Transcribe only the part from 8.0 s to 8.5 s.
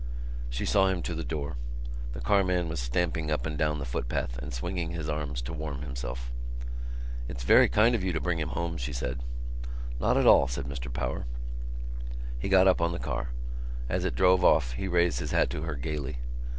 you to bring him